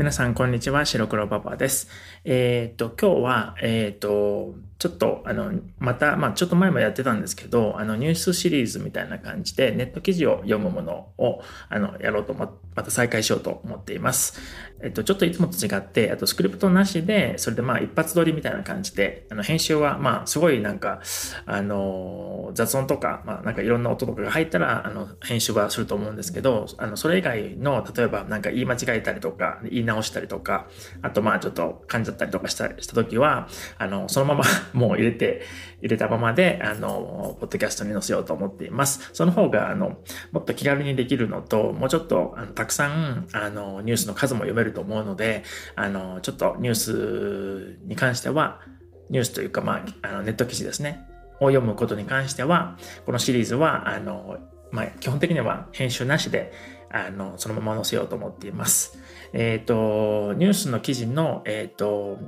[0.00, 0.86] 皆さん、こんにちは。
[0.86, 1.86] 白黒パパです。
[2.24, 14.40] えっ、と、今日は、えっ、と、ちょっと、あの、また、まあ、ちょっと前もやってたんですけど、あの、ニュースシリーズみたいな感じで、ネット記事を読むものを、あの、やろうとま、また再開しようと思っています。
[14.82, 21.02] えっ、と、ちょっといつもと違って、あと、スクリプトなしで、それでまあ、一発撮りみたいな感じで、あの、編集は、まあ、すごいなんか、
[21.44, 30.68] あの、雑音とか、まあ、なんかいろんな音とかが入ったら、あの、編集はすると思うんですけど、あの、それ以外の、例えば、なんか言い間違えたりとか、言い直したりとか、
[31.02, 33.48] あとまあちょっと噛んじゃったりとかしたした時は、
[33.78, 35.42] あの、そのまま もう入れて、
[35.80, 39.10] 入れたままで、あの、ポッドキャストに載せようと思っています。
[39.12, 39.98] その方が、あの、
[40.32, 45.42] もっと気軽にできるのと、もうちょっと、あのたくさん、あの、ニュースの数も読めると思うので、
[45.74, 48.60] あの、ちょっとニュースに関しては、
[49.08, 51.06] ニュースというか、まあ、あのネット記事ですね、
[51.40, 52.76] を読むことに関しては、
[53.06, 54.38] このシリーズは、あの、
[54.70, 56.52] まあ、基本的には編集なしで、
[56.90, 58.98] あの、そのまま載せようと思っています。
[59.32, 62.18] えっ、ー、と、ニュースの記事の、えっ、ー、と、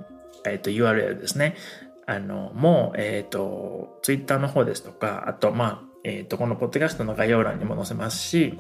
[0.45, 1.57] えっ、ー、と、URL ですね。
[2.07, 8.59] あの、もう、えっ、と、Twitter の方ですとか、あと、まあ、えっ、と、このポッドキャストの概要欄にも載せますし、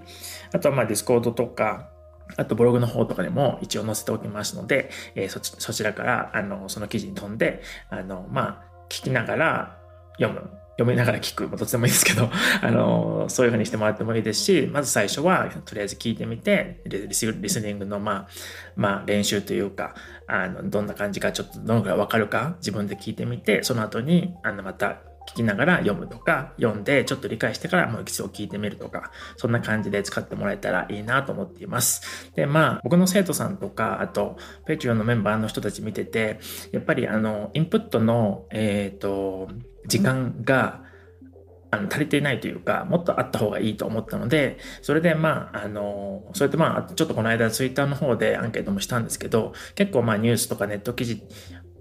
[0.52, 1.88] あとは、まあ、Discord とか、
[2.36, 9.78] あとブログの方とかでも一応載せておきますので、えー、そちそちらからあのその記事に飛んであの、まあ、聞きながら
[10.18, 12.30] 読む読みながら聞く、まあ、どっちでもいいですけど、
[12.62, 17.26] あの、そういう風にしてもらってもいいですし、まず最初は、とりあえず聞いてみて、リス
[17.60, 18.28] ニングの、まあ、
[18.76, 19.94] まあ、練習というか、
[20.26, 32.32] あの、どんな感じか、ちょっとどのくらいわかるか、自分で聞いてみて、その後に、あの、また、聞きながら読むとか、読んでちょっと理解してからもう一度聞いてみるとか、そんな感じで使ってもらえたらいいなと思っています。
[32.34, 36.40] で、まあ、僕の生徒さんとか、あと、ペイチュ o のメンバーの人たち見てて、
[36.72, 39.48] やっぱりあの、インプットの、えっ、ー、と、
[39.86, 40.82] 時間が
[41.70, 51.22] あの足りていないというか、もっとあった方がいいと思ったので、それでまあ、あの、それでまあ、ちょっとこの間ツイッターの方でアンケートもしたんですけど、結構まあニュースとかネット記事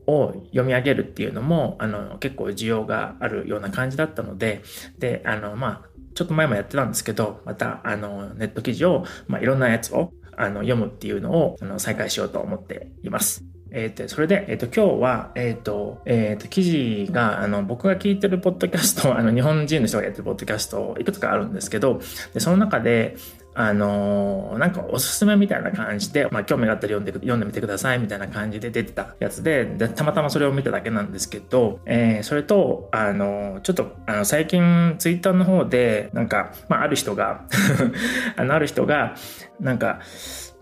[0.08, 4.62] を読み上げるっていうのも、あの、結構需要があるような感じだったので、
[4.98, 13.44] で、あの、まあ、ちょっと前もやってたんですけど、また、あの、ネット記事を、まあ、いろんなやつを、あの、読むっていうのを、あの、再開しようと思っています。
[13.72, 22.02] えっ、ー、と、それで、えっ、ー、と、今日は、えっ、ー、と、えっ、と、記事が、あの、僕が聞いてるポッドキャスト、あの、日本人の人がやってるポッドキャスト、いくつかあるんですけど、
[22.34, 23.16] で、その中で、
[23.53, 37.45] あのなんかおすすめみたいな感じで、まあ、興味があったら読んで読んでみてくださいみたいな感じで出てたやつで、でたまたまそれを見ただけなんですけど、えー、それと、あのちょっと、あの、最近、ツイッターの方で、なんか、まあ、ある人が
[38.38, 39.16] あの、ある人が、
[39.59, 40.00] なんか、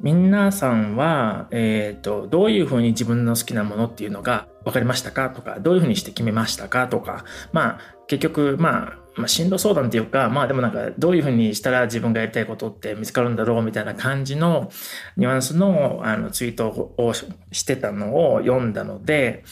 [0.01, 14.72] 皆さんは、えっ、ー、と、どういうふうに自分の好きなものっていうのが分かりましたかとか、どういうふうにして決めましたかとか、まあ、結局、まあ、まあ、進路相談っていうか、まあでもなんか、どういうふうにしたら自分がやりたいことって見つかるんだろうみたいな感じの
[15.18, 17.14] ニュアンスのあのツイートを
[17.52, 19.44] してたのを読んだので、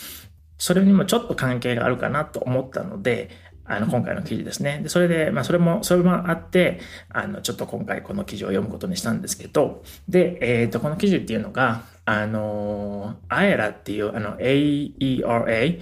[0.57, 3.29] それにもちょっと関係があるかなと思ったので、
[3.69, 4.79] あの、今回の記事ですね。
[4.81, 6.79] で、それで、まあ、それも、それもあって、
[7.09, 15.81] あの、ちょっと今回この記事を読むことにしたんですけど、で、えっ、ー、と、この記事っていうのが、あの、アエラっていう、あの、AERA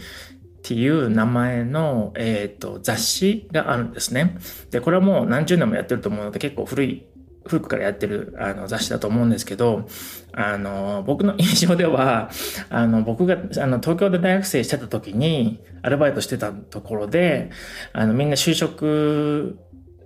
[0.66, 4.36] っていう名前の、えっ、ー、と、雑誌があるんですね。
[4.72, 7.06] で、これはもう何十年もやってると思うので、結構古い
[7.46, 9.88] 古くからやってるあの雑誌だと思うんですけど、
[10.34, 12.32] あの、僕の印象では、
[12.72, 17.52] あの、僕があの東京で大学生してた時に、アルバイトしてたところで、
[17.94, 19.60] あの、みんな就職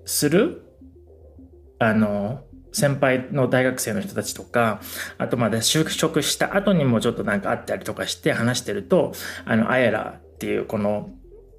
[0.04, 0.62] する、
[1.80, 2.44] あの、
[2.74, 4.82] 先輩の大学生の人たちとか、
[5.18, 9.14] あとまだ就職した後にもちょっとなんかあったりとかして話してると、
[9.46, 11.10] あの、アエラっていうこの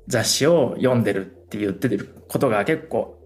[0.08, 3.18] 雑誌を読んでるって言ってることが結構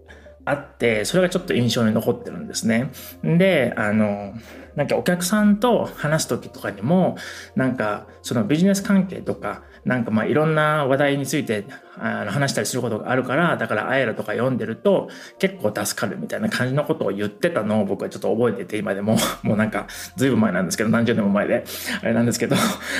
[0.43, 2.91] あって、それがちょっと印象に残ってるんですね。
[3.23, 4.33] で、あの、
[4.75, 7.15] なんかお客さんと話す時とかにも、
[7.55, 11.65] なんかそのビジネス関係とか、なんかまあいろんな話題について
[11.97, 15.09] あの話したりすることがあるから、だからあえらとか読んでると
[15.39, 21.63] 結構助かるみたいな感じのことを言ってたのを 僕はちょっと覚えてて、今でも、 もうなんかずいぶん前なんですけど、何十年も前で、
[22.01, 22.55] あれなんですけど、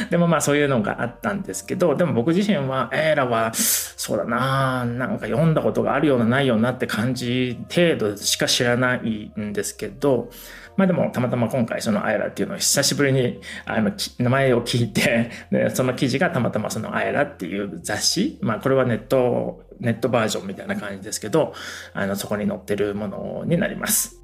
[0.09, 10.29] でもまあそういうのがあったんですけど、でも僕自身は、エーラは、そうだななんか読んだことがあるようなないようなって感じ程度しか知らないんですけど、
[10.77, 21.53] まあでもたまたま今回そのアイラっていうのを久しぶりにあの名前を聞いて、 でその記事がたまたまそのアイラっていう雑誌、まあこれはネット、ネットバージョンみたいな感じですけど、
[21.93, 24.21] あのそこに載ってるものになります。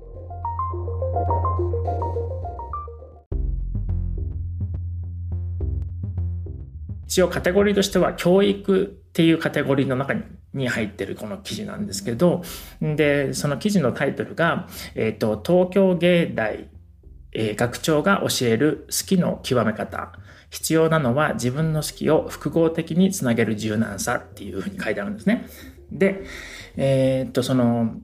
[7.05, 10.15] 一応カテゴリーとしては教育っていうカテゴリーの中
[10.53, 12.43] に入ってるこの記事なんですけど、
[12.81, 16.69] で、その記事のタイトルが、えっ、ー、と、東京芸大
[17.33, 20.13] えー、学長が教える好きの極め方。
[20.49, 25.45] 必要なのは自分の好きを複合的につなげる柔軟さっていうふうに書いてあるんですね。
[25.91, 26.23] で、
[26.75, 27.95] えー、と、その、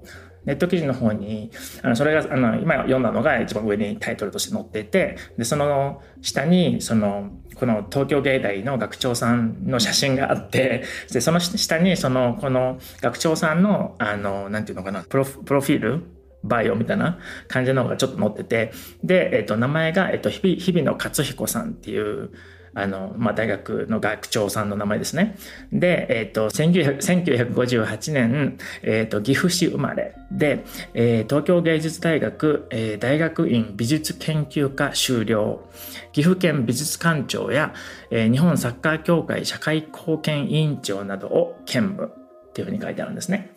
[0.48, 1.52] ネット記事の方に、
[1.84, 16.04] あの、それが、あの、今読んだのが一番上にタイトルとして載っていて、で、その下に、その、この東京芸大の学長さんの写真があって、で、その下に、その、この学長さんの、あの、なんていうのかな、プロフィール
[16.44, 17.20] バイオみたいな
[17.50, 18.72] 感じのがちょっと載ってて、
[19.04, 22.32] で、えっ、と、名前が、えっ、と、日々、日々野勝彦さんっていう、
[22.78, 25.36] あの、まあ、大学の学長さんの名前ですね。
[25.74, 30.64] で、えっ、ー、と、1958年、えっ、ー、と、岐阜市生まれで、
[30.94, 35.68] えー、東京芸術大学、えー、大学院美術研究科修了、
[36.12, 37.74] 岐阜県美術館長や、
[38.12, 42.12] えー、日本サッカー協会社会貢献委員長などを兼務
[42.50, 43.56] っていうふうに書いてあるんですね。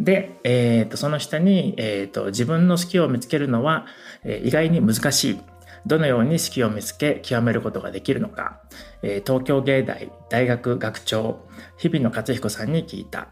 [0.00, 3.86] で、えー、とその下に、えーと、自分の好きを見つけるのは、
[4.24, 5.40] えー、意外に難しい。
[5.88, 8.60] どのように好きを見つけ極めることができるのか、
[9.02, 11.40] 東京芸大大学学長
[11.78, 13.28] 日比野勝彦さんに聞いた、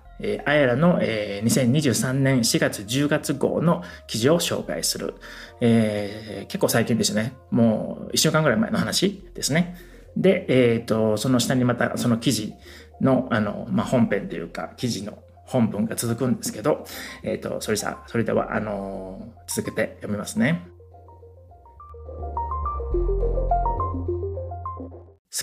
[0.46, 5.14] あやらの、えー、2023年4月10月号の記事を紹介する、
[5.60, 7.34] えー、結構最近ですね。
[7.50, 9.76] もう1週間ぐらい前の話ですね。
[10.16, 12.54] で、えーと、その下にまたその記事
[13.02, 16.86] のあの、まあ、本編というか記事の本文が続くんですけど、
[17.22, 20.66] え、ー、と、それさ、それでは、あの、続けて読みますね。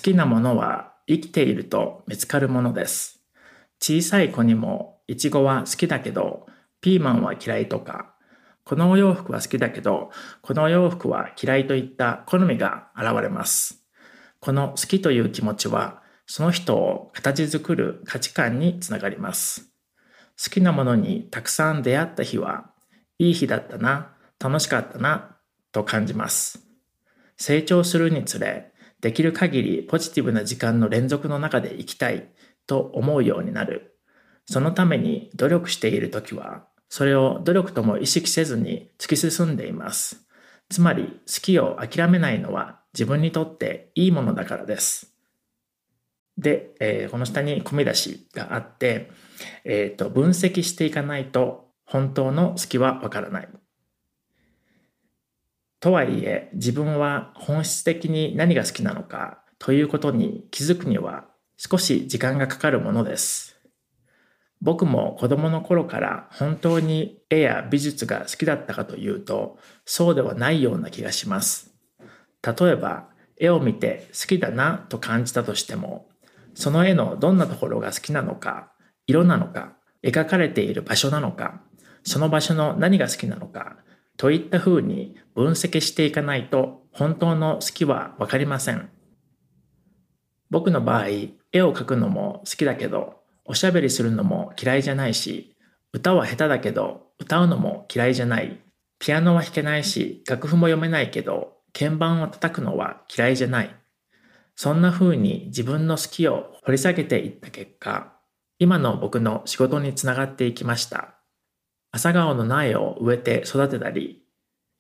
[0.04, 3.22] きなものは生きていると見つかるものです。
[3.80, 6.46] 小さい子にもイチゴは好きだけど
[6.82, 8.14] ピーマンは嫌いとか
[8.66, 10.12] このお洋服は好きだけど
[10.42, 13.86] このお洋服は嫌いといった好みが現れます。
[14.40, 19.74] この好きという気持ちはその人を形作る価値観につながります。
[20.42, 22.72] 好きなものにたくさん出会った日は
[23.20, 25.38] いい日だったな、楽しかったな
[25.72, 26.60] と感じます。
[27.38, 28.73] 成長するにつれ
[29.04, 32.30] できる限りポジティブな時間の連続の中で生きたい
[32.66, 34.00] と思うようになる。
[34.46, 40.26] そのために努力しているときは、それを努力とも意識せずに突き進んでいます。
[40.70, 45.14] つまり、好きを諦めないのは自分にとっていいものだからです。
[46.38, 49.12] で、えー、この下に込み出しがあって、
[49.66, 53.50] えーと、分析していかないと本当の好きはわからない。
[55.84, 61.26] とはいえ自分は本質的に何が好きなのかということに気づくには
[61.58, 63.58] 少し時間がかかるものです。
[64.62, 71.76] 僕も子供の頃から本当に絵や美術が好きだったかというとそうではないような気がします。
[72.42, 76.08] 例えば絵を見て好きだなと感じたとしても
[76.54, 78.72] その絵のどんなところが好きなのか
[79.06, 81.62] 色なのか描かれている場所なのか
[82.06, 83.76] その場所の何が好きなのか
[84.18, 88.89] といったふうに分析していかないと本当の好きはわかりません。
[90.50, 91.07] 僕の場合、
[91.51, 95.56] 絵を描くのも好きだけど、おしゃべりするのも嫌いじゃないし、
[95.92, 98.62] 歌は下手だけど、歌うのも嫌いじゃない。
[99.00, 103.75] ピアノは弾けないし、楽譜も読めないけど、鍵盤を叩くのは嫌いじゃない。
[104.56, 108.13] そんな風に自分の好きを掘り下げていった結果、
[108.60, 111.12] 今の僕の仕事につながっていきました。
[111.95, 114.24] 朝顔の苗を植えて育てたり、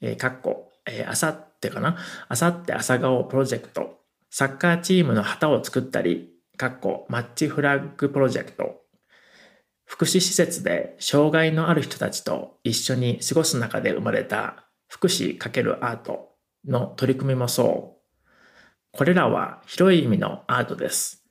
[0.01, 1.95] えー、かっこ、えー、あさってかな？
[2.27, 3.99] あさって朝顔プロジェクト、
[4.31, 8.81] サッカーチームの旗を作ったり、かっこ、マッチフラッグプロジェクト、
[9.85, 16.31] 福祉施設で障害のある人たちと一緒に過ごす中で生まれた福祉×アート
[16.67, 17.99] の取り組みもそ
[18.91, 18.97] う。
[18.97, 21.23] これらは広い意味のアートです。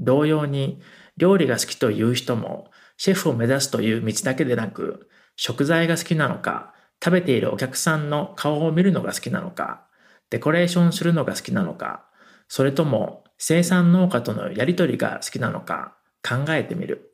[0.00, 0.80] 同様に
[1.16, 2.71] 料理が好きという人も
[3.02, 9.88] シェフを目指すという道だけでなく、食材が好きなのか、食べているお客さんの顔を見るのが好きなのか、
[10.30, 12.06] デコレーションするのが好きなのか、
[12.46, 17.10] それとも生産農家とのやりとりが好きなのか考えてみる。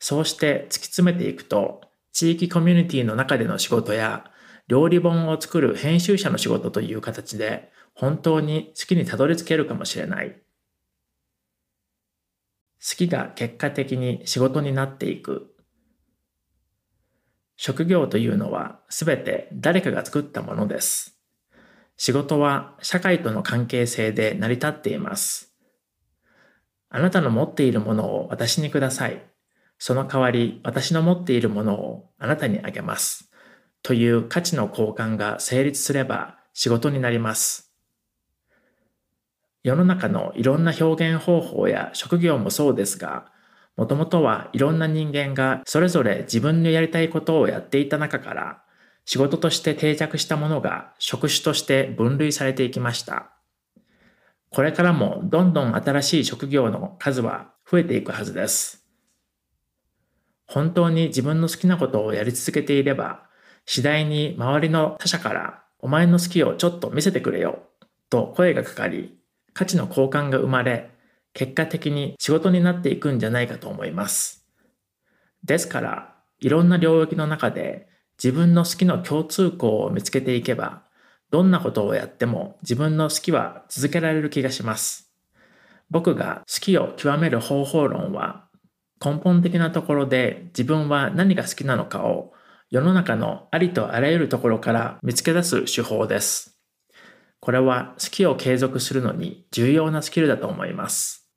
[0.00, 4.24] そうして突き詰めていくと、地域コミュニティの中での仕事や、
[4.66, 10.42] 料理本を作る編集者の仕事という形で、本当に好きにたどり着けるかもしれない。
[12.80, 15.54] 好きが結果的に仕事になっていく。
[17.56, 21.18] 職業というのはすべて誰かが作ったものです。
[21.96, 25.52] 仕事は社会との関係性で成り立っています。
[26.88, 29.22] あなたの持っているものを私にください。
[29.78, 33.30] その代わり私の持っているものをあなたにあげます。
[33.82, 37.67] という価値の交換が成立すれば仕事になります。
[39.68, 43.26] 世の中のいろんな表現方法や職業もそうですが、
[43.76, 48.62] もともとはいろんな人間がそれぞれ自分のやりたいことをやっていた中から、
[49.04, 53.30] 仕事として定着したものが職種として分類されていきました。
[54.48, 58.86] これからもどんどん新しい職業の数は増えていくはずです。
[60.46, 63.26] 本当に自分の好きなことをやり続けていれば、
[63.66, 67.64] 次第に周りの他者からお前の好きをちょっと見せてくれよ
[68.08, 69.17] と声がかかり、
[69.58, 70.88] 価値の交換が生まれ、
[71.34, 74.46] 結果的に仕事になっていくんじゃないかと思います。
[75.42, 77.88] ですから、いろんな領域の中で
[78.22, 80.84] 自分の好きの共通項を見つけていけば、
[81.32, 85.12] どんなことをやっても自分の好きは続けられる気がします。
[85.90, 88.46] 僕が好きを極める方法論は
[89.04, 92.32] 根本的なところで自分は何が好きなのかを
[92.70, 96.57] 世の中のありとあらゆるところから見つけ出す手法です。
[97.40, 101.28] これは好きを継続するのに重要なスキルだと思います。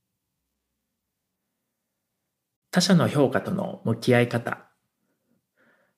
[2.71, 4.69] 他者の評価との向き合い方。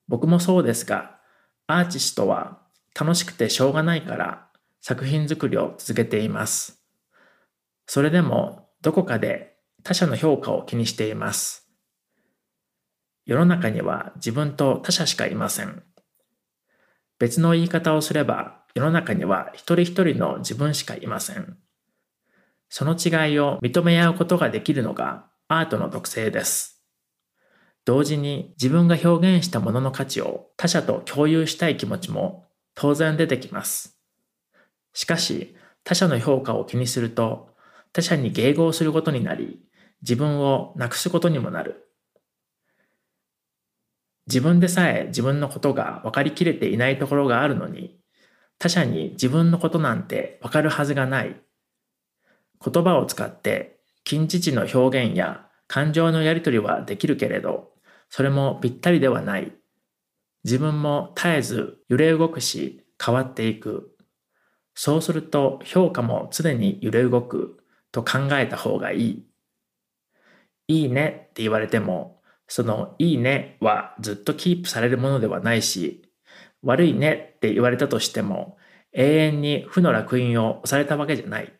[0.07, 1.19] 僕もそうですが、
[1.67, 2.61] アーティストは
[2.99, 4.49] 楽しくてしょうがないから
[4.81, 6.83] 作品作りを続けています。
[7.85, 11.69] それでもどこかで他者の評価を気にしています。
[13.25, 15.83] 世の中には自分と他者しかいません。
[17.19, 21.57] 別の言い方をすれば世の中には一人一人の自分しかいません。
[22.69, 26.83] その違いを認め合うことができるのがアートの特性です。
[27.85, 33.99] 同時に自分が表現したものの価値を他者と共有したい気持ちも当然出てきます。
[34.93, 37.49] しかし、他者の評価を気にすると、
[37.91, 39.59] 他者に迎合することになり、
[40.01, 41.89] 自分をなくすことにもなる。
[44.27, 47.99] 自分でさえ自分のことが分かりきれていないところがあるのに、
[48.63, 51.35] 他者に自分のことなんて分かるはずがない。
[52.65, 57.73] 言葉を使って近似値の表現や感情のやり取りはできるけれど、
[58.09, 59.51] それもぴったりではない。
[60.45, 63.97] 自分も絶えず揺れ動くし変わっていく。
[64.75, 67.57] そうすると評価も常に揺れ動く
[67.91, 69.27] と考えた方がいい。
[70.69, 76.02] いいねって言われても、そのいいねはずっとキープされるものではないし、
[76.63, 78.57] 悪いねって言われたとしても
[78.93, 81.53] 永遠に負の楽印を押されたわけじゃない。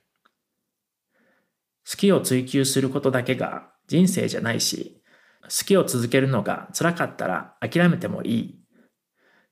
[1.90, 5.02] 好きを追求することだけが人生じゃないし、
[5.44, 8.60] 好きを続けるのが辛かったら諦めてもいい。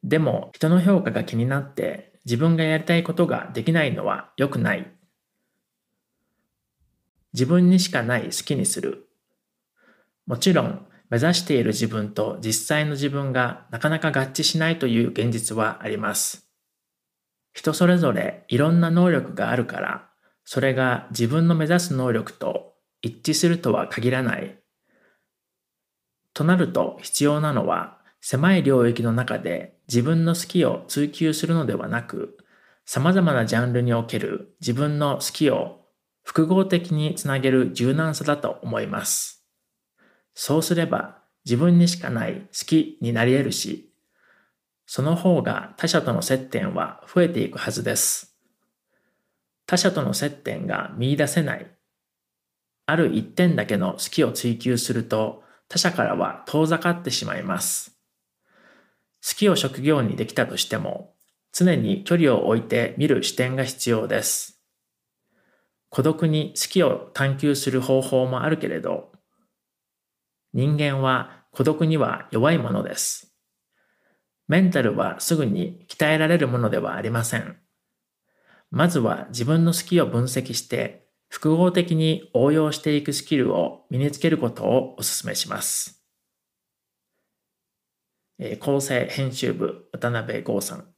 [0.03, 4.91] でも人の評価が気になって自分がやりたいことができないのは良くない。
[7.33, 9.07] 自分にしかない好きにする。
[10.25, 16.49] もちろん目指している自分と実際の自分がなかなか合致しないという現実はあります。
[17.53, 20.09] 人それぞれいろんな能力があるから、
[20.45, 24.57] それが自分の目指す能力と一致するとは限らない。
[26.33, 32.37] となると必要なのは狭い領域の中で自分の好きを追求するのではなく、
[32.85, 35.81] 様々なジャンルにおける自分の好きを
[36.23, 39.40] 複合的につなげる柔軟さだと思います。
[40.33, 43.91] そうすれば自分にしかない好きになり得るし、
[44.85, 48.35] その方が他者との接点は増えていくはずです。
[49.65, 51.71] 他者との接点が見出せない。
[52.85, 57.97] ある一点だけの好きを追求すると他者からは遠ざかってしまいます。
[59.25, 61.13] 好きを職業にできたとしても、
[61.53, 64.61] 常に距離を置いて見る視点が必要です。
[65.89, 69.10] 孤独に好きを探求する方法もあるけれど、
[70.53, 73.33] 人間は孤独には弱いものです。
[74.47, 77.57] メンタルはすぐに鍛えられるものではありません。
[78.69, 86.03] まずは自分の好きを分析して複合的に応用していくスキルを身につけることをお勧めします。
[88.59, 90.90] 構成編集部渡辺剛さん。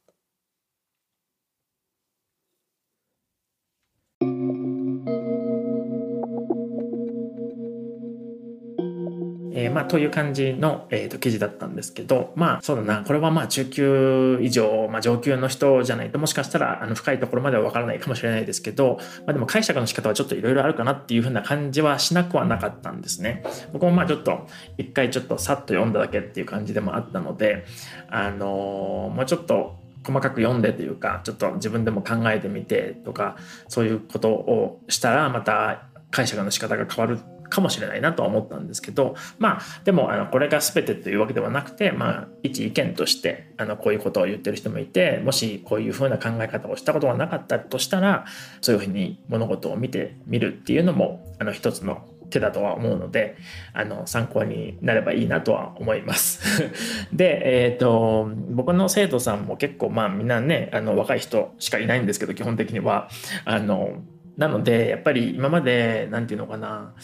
[9.64, 23.42] えー、まあ、という感じの、えーと、記事だったんですけど、まあ、そうだな、これはまあ、中級以上、まあ、上級の人じゃないと、もしかしたら、あの、深いところまではわからないかもしれないですけど、まあ、でも解釈の仕方はちょっといろいろあるかなっていうふうな感じはしなくはなかったんですね。
[23.72, 27.64] 僕もまあ、ちょっと、一回ちょっとさっと読んだだけっていう感じでもあったので、
[28.08, 33.36] あのー、もうちょっと、細かく読んでというか、ちょっと自分でも考えてみてとか、
[33.68, 37.18] そういうことをしたら、また解釈の仕方が変わる
[37.54, 48.24] かもしれないなとは思ったんですけど、まあ、でも、あの、これが全てというわけではなくて、まあ、一意見として、あの、こういうことを言ってる人もいて、もしこういうふうな考え方をしたことがなかったとしたら、
[48.60, 53.36] そういうふうに物事を見てみるっていうのも、あの、一つの手だとは思うので、
[53.72, 56.70] あの、参考になればいいなとは思います。
[57.12, 63.08] で、え、ー、と、僕の生徒さんも結構、まあみんなね、あの、若い人しかいないんですけど、基本的には。
[63.44, 64.02] あの、
[64.36, 66.94] なので、やっぱり今まで、なんていうのかな、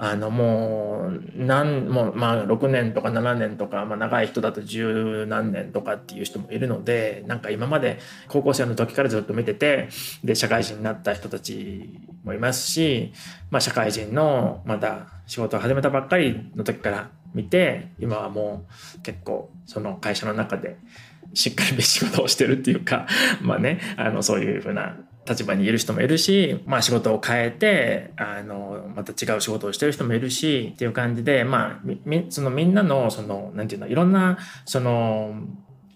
[0.00, 9.88] あのもう何もまあ6年とか7年とか、まあ、長い人だと十何年とかっていう人もいるのでなんか今まで高校生の時からずっと見てて
[10.22, 11.90] で社会人になった人たち
[12.22, 13.12] もいますし、
[13.50, 18.66] まあ、社会人のまだ仕事を始めたばっかりの時から見て今はも
[18.98, 20.78] う結構その会社の中で
[21.34, 23.06] しっかり仕事をしてるっていうか
[23.42, 24.96] まあねあのそういうふうな
[25.28, 35.34] 立場にいる人もいるし、まあ仕事を変えて、あの、また違う仕事をしてる人もいるし、っていう感じで、まあ、み、そのみんなの、その、なんていうの、いろんな、その、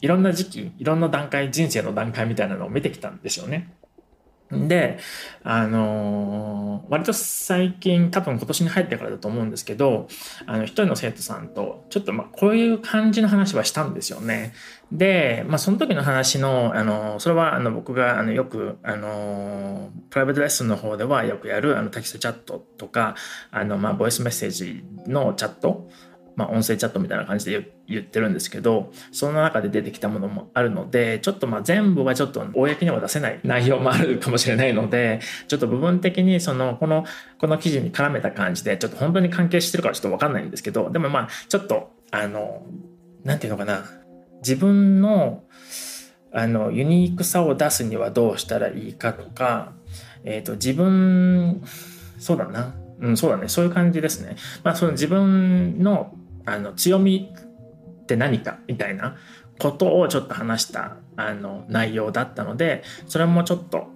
[0.00, 3.72] いろんな時期、いろんな段階、人生の段階みたいなのを見てきたんですよね。
[4.52, 4.98] で、
[5.42, 10.08] あのー、割と最近、多分今年に入ってからだと思うんですけど、
[10.46, 14.52] あの、一人の生徒さんと、ちょっとまあ、こういう感じの話はしたんですよね。
[14.92, 23.14] で、まあ、その時の話の、あの、それは、あの、僕が、あの、よく、あの、プライベートレッスンの方ではよくやる、あの、テキストチャットとか、
[23.50, 25.88] あの、まあ、ボイスメッセージのチャット、
[26.36, 37.04] まあ、音声チャットみたいな感じで言ってるんですけど、その中で出てきたものもあるので、ちょっとまあ全部はちょっと公には出せない内容もあるかもしれないので、ちょっと部分的にその、この、
[37.38, 42.66] この記事に絡めた感じで、ちょっと本当に関係してるかちょっとわかんないんですけど、でもまあ、ちょっと、あの、
[43.24, 43.84] なんていうのかな、
[44.38, 45.44] 自分の、
[46.32, 49.72] あの、ユニークさを出すにはどうしたらいいかとか、
[50.24, 51.62] えっ、ー、と、自分、
[52.18, 52.74] そうだな。
[53.00, 53.48] うん、そうだね。
[53.48, 54.36] そういう感じですね。
[54.62, 57.32] まあ、その自分のあの強み
[58.02, 59.16] って何かみたいな
[59.58, 63.88] ことをちょっと話したあの内容だったのでそれもちょっと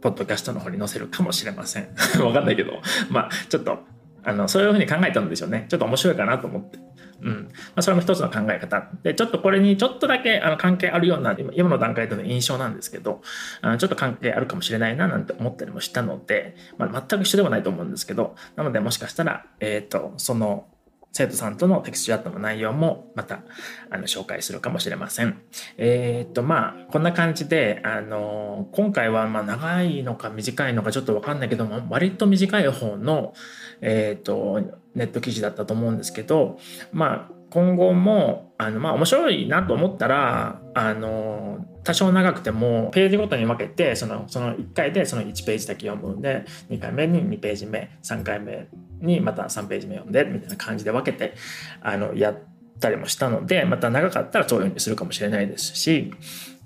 [0.00, 1.88] ポッドキャストの方に載せるかもしれません。
[2.24, 2.80] わかんないけど。
[3.10, 3.80] まあちょっと
[4.22, 5.66] あのそういうふうに考えたんでしょうね。
[5.68, 6.78] ちょっと面白いかなと思って。
[7.20, 7.44] うん。
[7.44, 8.90] まあ、それも一つの考え方。
[9.02, 13.22] でちょっとこれにちょっとだけあの関係あるような今の段階での印象なんですけど
[13.60, 18.36] あのちょっと関係あるかもしれないななんて思ったりもしたので、まあ、全く一緒ではないと思うんですけど。
[18.54, 20.66] なのでもしかしたら、えーとその
[21.12, 23.42] 生徒さんとのテキストチャットの内容もまた
[23.90, 25.40] あの紹介するかもしれません。
[25.76, 33.32] えー、っとまあこんな感じであの今回はまあ長いのか短いのかちょっと分かんないけども割と短い方の、
[33.80, 36.58] えー、っとネット記事だったと思うんですけど
[36.92, 48.68] まあ今後もあのまあ面白いなと思ったらあの多少長くてもページごとに分けてそのその1回でその1ページだけ読むんで2回目に2ページ目3回目
[49.00, 51.34] にまた3ページ目読んでみたいな感じで分けて
[51.80, 52.38] あのやっ
[52.80, 56.12] たりもしたのでまた長かったらそういうふうにするかもしれないですし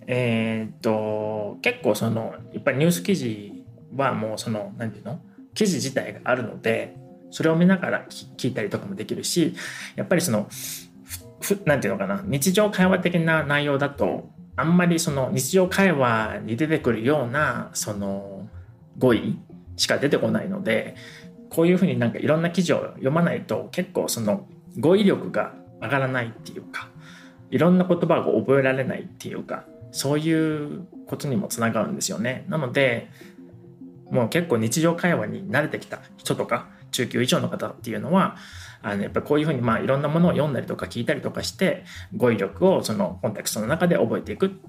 [0.07, 3.64] えー、っと結構そのやっぱりニュース記事
[3.95, 5.23] はもうその何て言うの？
[5.55, 6.97] 記事自体があるので
[7.33, 9.57] それを見ながら聞いたりとかもできるし
[9.97, 10.49] やっぱりその
[11.64, 18.49] 何て言うのかな日常会話的な内容だとあんまりその日常会話に出てくるようなその
[18.99, 19.38] 語彙
[19.77, 20.95] しか出てこないので
[21.49, 24.47] こういうふうになんかいろんな記事を読まないと結構その
[24.79, 26.88] 語彙力が上がらないっていうか
[27.51, 32.47] いろんな言葉が覚えられないっていうかそういうことにもつながるんですよね。
[32.49, 33.11] なので
[34.11, 38.37] もう結構日常会話に慣れてきた人とか中級以上の方っていうのは
[38.83, 41.85] あのやっぱりこういうふうにまあいろんなものを読んだりとか聞いたりとかして
[42.16, 44.61] 語彙力をそのコンテクストの中で覚えていく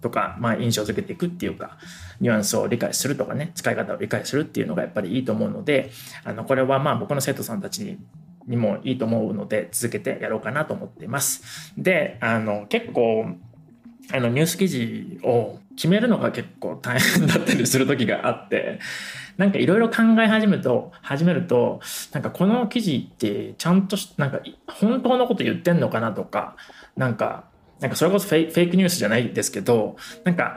[0.00, 1.78] とか、まあ、印象づけていくっていうか
[2.20, 5.90] ニュアンスを理解するとかね使い方を理解するっていうのがやっぱりいいと思うので
[6.24, 7.98] あのこれはまあ僕の生徒さんたちに
[8.46, 11.72] にもいいと思うので続けてやろうかなと思っています。
[11.78, 13.36] であの結構
[14.12, 18.78] あのニュース記事を決めるのが結構大変だったりする時があって
[19.36, 21.80] なんかいろいろ考え始めると始めると
[22.12, 26.56] なんかこの記事ってちゃんとなんか本当のこと言ってんのかなとか
[26.96, 27.44] なんか
[27.80, 30.56] なんかそれこそフェイクニュースじゃないですけどなんか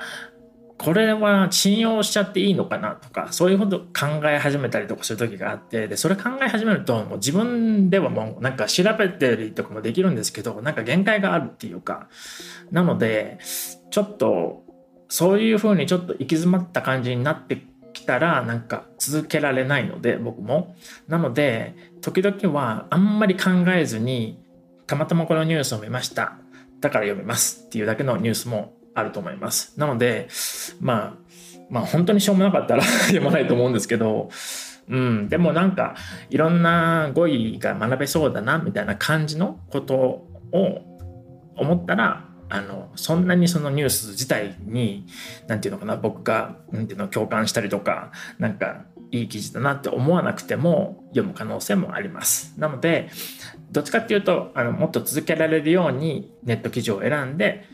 [0.78, 12.10] これは信用しちゃっていいのかなとかそういうこと考え始めたりとかする時があってでそれ考え始めるともう自分ではもうなんか調べてりとかもできるんですけどなんか限界があるっていうか
[12.72, 13.40] なので
[13.90, 14.64] ちょっと
[15.08, 20.76] そういうふうにちょっと行き詰まった感じになってきたらなんか続けられないので僕も。
[21.08, 24.44] なので時々はあんまり考えずに
[24.88, 26.38] たまたまこのニュースを見ました
[26.80, 29.80] だから読みますっていうだけのニュースもあると思います。
[29.80, 30.28] なので、
[30.80, 31.14] まあ、
[31.70, 34.30] まあ本当にしょうもなかったら 読まないと思うんですけど、
[34.90, 35.96] うん、でもなんか
[36.30, 40.82] いろんな語彙が学べそうだなみたいな感じのことを
[41.56, 45.06] 思ったらあの、そんなにそのニュース自体に、
[45.48, 52.54] なんていうのかな、僕が、なんていうの、共感したりとか、なんか、いい記事だなって思わなくても読む可能性もあります。
[52.58, 53.10] なので、
[53.72, 57.66] どっちかっていうと、あの、もっと続けられるようにネット記事を選んで、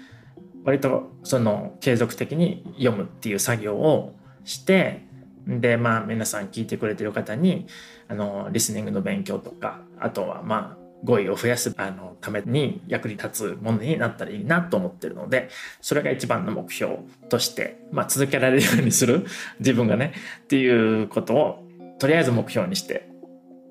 [0.64, 5.06] 割とその継続的に読むっていう作業をして、
[5.48, 7.68] で、まあ皆さん聞いてくれてる方に、
[8.08, 15.50] あの、リスニングの勉強とか、あとはまあ語彙を増やすあのために役に立つものになったらいいなと思ってるので、
[15.82, 19.26] それが一番の目標として、まあ、続けられるようにする
[19.60, 21.68] 自分がね、っていうことを
[22.00, 23.10] とりあえず目標にして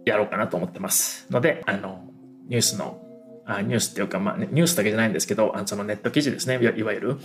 [0.04, 1.26] やろうかなと思ってます。
[1.30, 2.04] ので、あの、
[2.48, 3.00] ニュースの
[3.56, 6.82] あニュースっていうか、まあ、ニュースだけじゃないんですけど、あのそのネット記事ですねい。
[6.82, 7.18] わゆる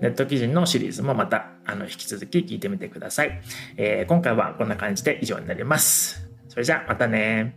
[0.00, 3.42] ネット記事のシリーズもまたあの引き続き聞いてみてください、
[3.76, 6.28] えー、今回はこんな感じで以上になります。
[6.48, 7.56] それじゃあまたね